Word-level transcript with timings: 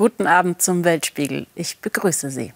Guten 0.00 0.26
Abend 0.26 0.62
zum 0.62 0.82
Weltspiegel. 0.84 1.46
Ich 1.54 1.80
begrüße 1.80 2.30
Sie. 2.30 2.54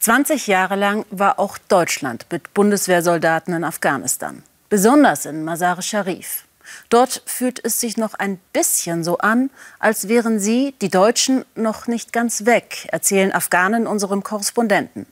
20 0.00 0.48
Jahre 0.48 0.74
lang 0.74 1.06
war 1.12 1.38
auch 1.38 1.58
Deutschland 1.58 2.26
mit 2.32 2.52
Bundeswehrsoldaten 2.54 3.54
in 3.54 3.62
Afghanistan, 3.62 4.42
besonders 4.68 5.26
in 5.26 5.44
Mazar-e 5.44 5.80
Sharif. 5.80 6.42
Dort 6.88 7.22
fühlt 7.24 7.64
es 7.64 7.78
sich 7.78 7.96
noch 7.96 8.14
ein 8.14 8.40
bisschen 8.52 9.04
so 9.04 9.18
an, 9.18 9.48
als 9.78 10.08
wären 10.08 10.40
sie, 10.40 10.74
die 10.80 10.88
Deutschen, 10.88 11.44
noch 11.54 11.86
nicht 11.86 12.12
ganz 12.12 12.44
weg, 12.46 12.88
erzählen 12.90 13.32
Afghanen 13.32 13.86
unserem 13.86 14.24
Korrespondenten. 14.24 15.06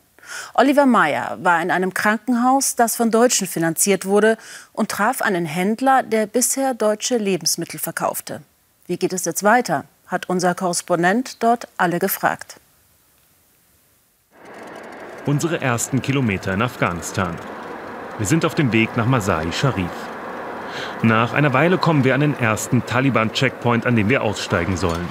Oliver 0.55 0.87
Meyer 0.87 1.39
war 1.41 1.63
in 1.63 1.71
einem 1.71 1.95
Krankenhaus, 1.95 2.75
das 2.75 2.97
von 2.97 3.13
Deutschen 3.13 3.47
finanziert 3.47 4.07
wurde, 4.07 4.39
und 4.73 4.91
traf 4.91 5.23
einen 5.23 5.47
Händler, 5.47 6.03
der 6.03 6.27
bisher 6.27 6.75
deutsche 6.75 7.17
Lebensmittel 7.17 7.79
verkaufte. 7.79 8.43
Wie 8.89 8.97
geht 8.97 9.13
es 9.13 9.25
jetzt 9.25 9.45
weiter? 9.45 9.85
Hat 10.13 10.29
unser 10.29 10.55
Korrespondent 10.55 11.43
dort 11.43 11.67
alle 11.79 11.99
gefragt. 11.99 12.61
Unsere 15.25 15.61
ersten 15.61 16.03
Kilometer 16.03 16.53
in 16.53 16.63
Afghanistan. 16.63 17.35
Wir 18.19 18.27
sind 18.27 18.45
auf 18.45 18.55
dem 18.55 18.73
Weg 18.73 18.97
nach 18.97 19.07
Masai 19.07 19.51
Sharif. 19.53 19.91
Nach 21.03 21.33
einer 21.33 21.53
Weile 21.53 21.79
kommen 21.79 22.05
wir 22.05 22.15
an 22.15 22.21
den 22.21 22.39
ersten 22.39 22.85
Taliban-Checkpoint, 22.87 23.87
an 23.87 23.97
dem 23.97 24.09
wir 24.09 24.23
aussteigen 24.23 24.77
sollen. 24.77 25.09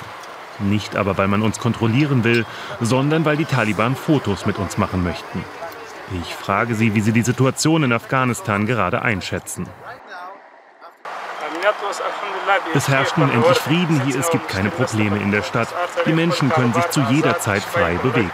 Nicht 0.59 0.95
aber, 0.95 1.17
weil 1.17 1.27
man 1.27 1.41
uns 1.41 1.59
kontrollieren 1.59 2.23
will, 2.23 2.45
sondern 2.79 3.25
weil 3.25 3.37
die 3.37 3.45
Taliban 3.45 3.95
Fotos 3.95 4.45
mit 4.45 4.57
uns 4.57 4.77
machen 4.77 5.03
möchten. 5.03 5.43
Ich 6.21 6.35
frage 6.35 6.75
sie, 6.75 6.93
wie 6.93 7.01
sie 7.01 7.13
die 7.13 7.21
Situation 7.21 7.83
in 7.83 7.93
Afghanistan 7.93 8.65
gerade 8.65 9.01
einschätzen. 9.01 9.67
Es 12.73 12.87
herrscht 12.87 13.17
nun 13.17 13.29
endlich 13.31 13.57
Frieden 13.57 14.01
hier, 14.05 14.19
es 14.19 14.29
gibt 14.29 14.47
keine 14.47 14.69
Probleme 14.69 15.17
in 15.17 15.31
der 15.31 15.43
Stadt. 15.43 15.67
Die 16.05 16.13
Menschen 16.13 16.49
können 16.49 16.73
sich 16.73 16.89
zu 16.89 17.01
jeder 17.09 17.39
Zeit 17.39 17.63
frei 17.63 17.95
bewegen. 17.95 18.29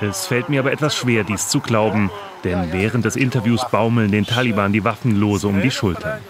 Es 0.00 0.26
fällt 0.26 0.48
mir 0.48 0.60
aber 0.60 0.72
etwas 0.72 0.96
schwer, 0.96 1.24
dies 1.24 1.48
zu 1.48 1.60
glauben, 1.60 2.10
denn 2.42 2.72
während 2.72 3.04
des 3.04 3.16
Interviews 3.16 3.64
baumeln 3.70 4.10
den 4.10 4.26
Taliban 4.26 4.72
die 4.72 4.84
Waffenlose 4.84 5.48
um 5.48 5.60
die 5.62 5.70
Schultern. 5.70 6.20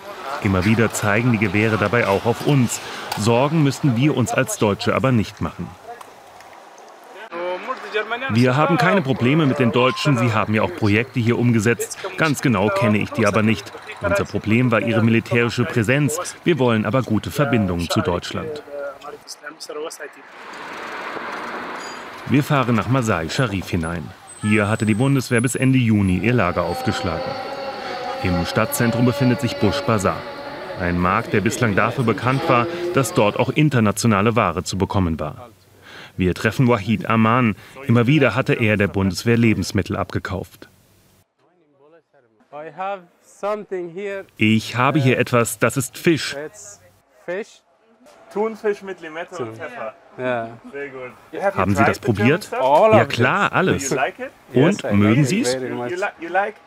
Immer 0.43 0.65
wieder 0.65 0.93
zeigen 0.93 1.33
die 1.33 1.39
Gewehre 1.39 1.79
dabei 1.79 2.07
auch 2.07 2.27
auf 2.27 2.47
uns. 2.47 2.81
Sorgen 3.19 3.63
müssten 3.63 3.97
wir 3.97 4.17
uns 4.17 4.33
als 4.33 4.59
Deutsche 4.59 4.95
aber 4.95 5.11
nicht 5.11 5.41
machen. 5.41 5.69
Wir 8.31 8.57
haben 8.57 8.77
keine 8.77 9.03
Probleme 9.03 9.47
mit 9.47 9.59
den 9.59 9.73
Deutschen. 9.73 10.17
Sie 10.17 10.33
haben 10.33 10.55
ja 10.55 10.63
auch 10.63 10.75
Projekte 10.75 11.21
hier 11.21 11.39
umgesetzt. 11.39 11.99
Ganz 12.17 12.41
genau 12.43 12.69
kenne 12.69 12.99
ich 12.99 13.11
die 13.11 13.27
aber 13.27 13.43
nicht. 13.43 13.73
Unser 14.01 14.25
Problem 14.25 14.71
war 14.71 14.81
ihre 14.81 15.03
militärische 15.03 15.65
Präsenz. 15.65 16.37
Wir 16.45 16.59
wollen 16.59 16.85
aber 16.85 17.03
gute 17.03 17.31
Verbindungen 17.31 17.89
zu 17.89 18.01
Deutschland. 18.01 18.63
Wir 22.27 22.43
fahren 22.43 22.75
nach 22.75 22.89
Masai 22.89 23.29
Sharif 23.29 23.69
hinein. 23.69 24.09
Hier 24.43 24.69
hatte 24.69 24.87
die 24.87 24.95
Bundeswehr 24.95 25.41
bis 25.41 25.55
Ende 25.55 25.79
Juni 25.79 26.19
ihr 26.19 26.35
Lager 26.35 26.65
aufgeschlagen. 26.65 27.33
Im 28.23 28.45
Stadtzentrum 28.47 29.05
befindet 29.05 29.41
sich 29.41 29.57
Bush 29.57 29.81
Bazaar. 29.83 30.21
Ein 30.81 30.99
Markt, 30.99 31.33
der 31.33 31.41
bislang 31.41 31.77
dafür 31.77 32.05
bekannt 32.05 32.43
war, 32.49 32.67
dass 32.95 33.15
dort 33.15 33.39
auch 33.39 33.51
internationale 33.51 34.35
Ware 34.35 34.65
zu 34.65 34.77
bekommen 34.77 35.21
war. 35.21 35.51
Wir 36.17 36.35
treffen 36.35 36.69
Wahid 36.69 37.07
Aman. 37.07 37.57
Immer 37.87 38.07
wieder 38.07 38.35
hatte 38.35 38.55
er 38.55 38.77
der 38.77 38.89
Bundeswehr 38.89 39.37
Lebensmittel 39.37 39.97
abgekauft. 39.97 40.69
Ich 44.37 44.77
habe 44.77 44.99
hier 45.01 45.19
etwas, 45.19 45.59
das 45.59 45.77
ist 45.77 45.99
Fisch. 45.99 46.37
Thunfisch 48.33 48.83
mit 48.83 49.01
Limette 49.01 49.45
und 49.45 49.57
Pfeffer. 49.57 49.95
Ja. 50.19 50.59
Sehr 50.73 50.89
gut. 50.89 51.55
Haben 51.57 51.75
Sie 51.77 51.85
das 51.85 51.99
probiert? 51.99 52.51
Ja 52.53 53.05
klar, 53.05 53.53
alles. 53.53 53.95
Und 54.53 54.93
mögen 54.93 55.25
Sie 55.25 55.41
es? 55.43 55.57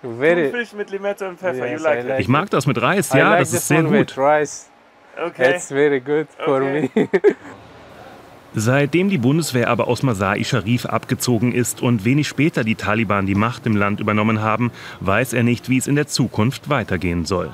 Thunfisch 0.02 0.74
mit 0.74 0.90
Limette 0.92 1.28
und 1.28 1.40
Pfeffer. 1.40 2.20
Ich 2.20 2.28
mag 2.28 2.50
das 2.50 2.68
mit 2.68 2.82
Reis, 2.82 3.14
ja, 3.14 3.38
das 3.38 3.54
ist 3.54 3.68
sehr 3.68 3.84
gut. 3.84 4.18
Okay. 4.18 5.56
It's 5.56 5.70
very 5.70 6.00
good 6.00 6.28
for 6.38 6.60
me. 6.60 6.90
Seitdem 8.56 9.10
die 9.10 9.18
Bundeswehr 9.18 9.70
aber 9.70 9.88
aus 9.88 10.04
Masai 10.04 10.44
Sharif 10.44 10.86
abgezogen 10.86 11.52
ist 11.52 11.82
und 11.82 12.06
wenig 12.06 12.28
später 12.28 12.64
die 12.64 12.76
Taliban 12.76 13.26
die 13.26 13.36
Macht 13.36 13.66
im 13.66 13.76
Land 13.76 14.00
übernommen 14.00 14.42
haben, 14.42 14.72
weiß 15.00 15.34
er 15.34 15.44
nicht, 15.44 15.70
wie 15.70 15.78
es 15.78 15.88
in 15.88 15.96
der 15.96 16.08
Zukunft 16.08 16.70
weitergehen 16.70 17.26
soll. 17.26 17.52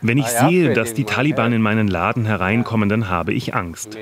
Wenn 0.00 0.18
ich 0.18 0.26
sehe, 0.26 0.72
dass 0.72 0.94
die 0.94 1.04
Taliban 1.04 1.52
in 1.52 1.60
meinen 1.60 1.88
Laden 1.88 2.26
hereinkommen, 2.26 2.88
dann 2.88 3.08
habe 3.08 3.32
ich 3.32 3.54
Angst. 3.54 3.98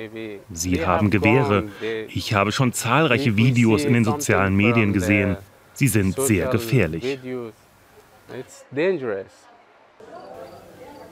Sie 0.53 0.85
haben 0.85 1.11
Gewehre. 1.11 1.65
Ich 2.09 2.35
habe 2.35 2.53
schon 2.53 2.75
zahlreiche 2.75 3.37
Videos 3.37 3.85
in 3.85 3.95
den 3.95 4.05
sozialen 4.05 4.55
Medien 4.55 4.93
gesehen. 4.93 5.37
Sie 5.73 5.89
sind 5.89 6.21
sehr 6.21 6.49
gefährlich. 6.49 7.19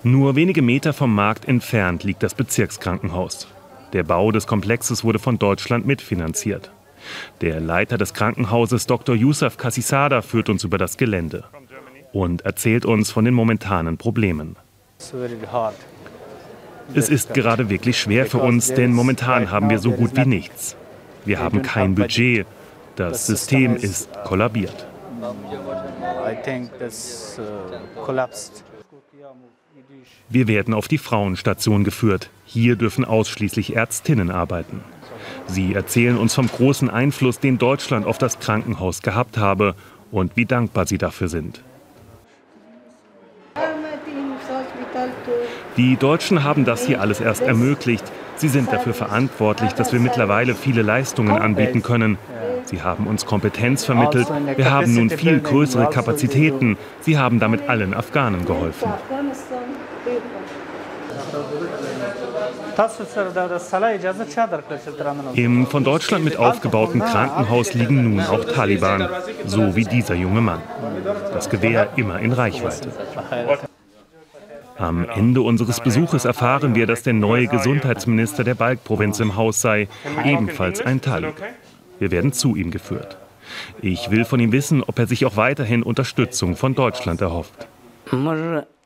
Nur 0.06 0.37
wenige 0.37 0.60
Meter 0.60 0.92
vom 0.92 1.15
Markt 1.15 1.48
entfernt 1.48 2.04
liegt 2.04 2.22
das 2.22 2.34
Bezirkskrankenhaus. 2.34 3.48
Der 3.94 4.03
Bau 4.03 4.32
des 4.32 4.47
Komplexes 4.47 5.03
wurde 5.03 5.19
von 5.19 5.38
Deutschland 5.38 5.87
mitfinanziert. 5.87 6.70
Der 7.41 7.59
Leiter 7.59 7.97
des 7.97 8.12
Krankenhauses 8.12 8.87
Dr. 8.87 9.14
Yusuf 9.14 9.56
Kassisada 9.56 10.20
führt 10.20 10.50
uns 10.50 10.62
über 10.62 10.76
das 10.76 10.98
Gelände 10.98 11.44
und 12.12 12.43
erzählt 12.43 12.84
uns 12.84 13.10
von 13.10 13.25
den 13.25 13.32
momentanen 13.32 13.97
Problemen. 13.97 14.56
Es 16.94 17.09
ist 17.09 17.32
gerade 17.32 17.70
wirklich 17.70 17.98
schwer 17.98 18.26
für 18.26 18.38
uns, 18.38 18.75
denn 18.75 18.93
momentan 18.93 19.50
haben 19.50 19.70
wir 19.70 19.78
so 19.78 19.93
gut 19.93 20.14
wie 20.16 20.26
nichts. 20.26 20.76
Wir 21.25 21.41
haben 21.41 21.62
kein 21.62 21.94
Budget. 21.94 22.47
Das 22.97 23.26
System 23.26 23.75
ist 23.75 24.10
kollabiert. 24.25 24.87
Wir 30.28 30.48
werden 30.48 30.75
auf 30.75 30.88
die 30.88 30.98
Frauenstation 30.98 31.84
geführt. 31.84 32.31
Hier 32.44 32.76
dürfen 32.76 33.04
ausschließlich 33.04 33.76
Ärztinnen 33.76 34.31
arbeiten. 34.31 34.81
Sie 35.47 35.75
erzählen 35.75 36.16
uns 36.16 36.34
vom 36.34 36.48
großen 36.48 36.91
Einfluss, 36.91 37.41
den 37.41 37.59
Deutschland 37.59 38.06
auf 38.06 38.19
das 38.19 38.38
Krankenhaus 38.38 39.03
gehabt 39.03 39.38
habe 39.38 39.75
und 40.10 40.37
wie 40.37 40.47
dankbar 40.47 40.87
sie 40.87 40.98
dafür 40.98 41.28
sind. 41.28 41.62
Die 45.76 45.97
Deutschen 45.97 46.44
haben 46.44 46.64
das 46.64 46.87
hier 46.87 47.00
alles 47.00 47.20
erst 47.20 47.43
ermöglicht. 47.43 48.04
Sie 48.37 48.48
sind 48.48 48.72
dafür 48.72 48.94
verantwortlich, 48.94 49.72
dass 49.72 49.93
wir 49.93 50.00
mittlerweile 50.00 50.54
viele 50.54 50.82
Leistungen 50.82 51.37
anbieten 51.37 51.82
können. 51.82 52.19
Sie 52.66 52.82
haben 52.82 53.06
uns 53.06 53.26
Kompetenz 53.26 53.84
vermittelt. 53.84 54.28
Wir 54.56 54.70
haben 54.70 54.94
nun 54.94 55.10
viel 55.10 55.41
größere 55.41 55.91
Kapazitäten. 55.91 56.76
Sie 57.00 57.19
haben 57.19 57.41
damit 57.41 57.69
allen 57.69 57.94
Afghanen 57.94 58.44
geholfen. 58.44 58.88
Im 65.34 65.66
von 65.66 65.84
Deutschland 65.84 66.25
mit 66.25 66.36
aufgebauten 66.36 67.00
Krankenhaus 67.00 67.75
liegen 67.75 68.02
nun 68.02 68.20
auch 68.20 68.44
Taliban, 68.44 69.08
so 69.46 69.76
wie 69.76 69.84
dieser 69.84 70.14
junge 70.14 70.41
Mann. 70.41 70.60
Das 71.32 71.48
Gewehr 71.50 71.91
immer 71.96 72.19
in 72.19 72.32
Reichweite. 72.32 72.88
Am 74.76 75.08
Ende 75.08 75.41
unseres 75.42 75.81
Besuches 75.81 76.25
erfahren 76.25 76.75
wir, 76.75 76.86
dass 76.86 77.04
der 77.04 77.12
neue 77.12 77.46
Gesundheitsminister 77.46 78.42
der 78.42 78.56
Balk-Provinz 78.56 79.20
im 79.20 79.36
Haus 79.36 79.60
sei, 79.60 79.88
ebenfalls 80.25 80.81
ein 80.81 81.00
Talik. 81.00 81.34
Wir 82.04 82.10
werden 82.10 82.34
zu 82.34 82.55
ihm 82.55 82.70
geführt. 82.70 83.17
Ich 83.81 84.11
will 84.11 84.26
von 84.26 84.38
ihm 84.38 84.52
wissen, 84.52 84.82
ob 84.82 84.99
er 84.99 85.06
sich 85.06 85.25
auch 85.25 85.38
weiterhin 85.38 85.82
Unterstützung 85.82 86.55
von 86.55 86.75
Deutschland 86.75 87.23
erhofft. 87.23 87.67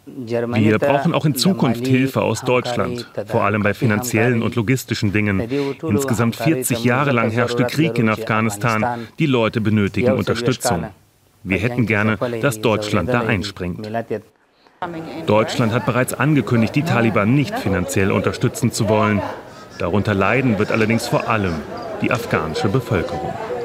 Wir 0.06 0.78
brauchen 0.78 1.12
auch 1.14 1.24
in 1.24 1.34
Zukunft 1.34 1.84
Hilfe 1.84 2.22
aus 2.22 2.42
Deutschland, 2.42 3.10
vor 3.26 3.42
allem 3.42 3.64
bei 3.64 3.74
finanziellen 3.74 4.40
und 4.40 4.54
logistischen 4.54 5.12
Dingen. 5.12 5.40
Insgesamt 5.82 6.36
40 6.36 6.84
Jahre 6.84 7.10
lang 7.10 7.30
herrschte 7.30 7.64
Krieg 7.64 7.98
in 7.98 8.08
Afghanistan. 8.08 9.08
Die 9.18 9.26
Leute 9.26 9.60
benötigen 9.60 10.12
Unterstützung. 10.12 10.86
Wir 11.42 11.58
hätten 11.58 11.86
gerne, 11.86 12.18
dass 12.40 12.60
Deutschland 12.60 13.08
da 13.08 13.22
einspringt. 13.22 13.90
Deutschland 15.26 15.72
hat 15.72 15.86
bereits 15.86 16.14
angekündigt, 16.14 16.76
die 16.76 16.84
Taliban 16.84 17.34
nicht 17.34 17.58
finanziell 17.58 18.12
unterstützen 18.12 18.70
zu 18.70 18.88
wollen. 18.88 19.20
Darunter 19.78 20.14
leiden 20.14 20.60
wird 20.60 20.72
allerdings 20.72 21.08
vor 21.08 21.28
allem 21.28 21.54
die 22.00 22.12
afghanische 22.12 22.68
Bevölkerung. 22.68 23.57